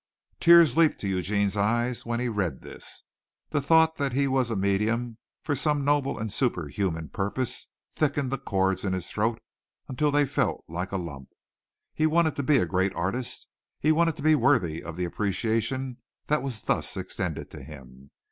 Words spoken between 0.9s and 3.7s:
to Eugene's eyes when he read this. The